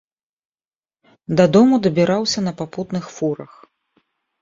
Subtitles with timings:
[1.43, 3.51] Дадому дабіраўся на папутных фурах.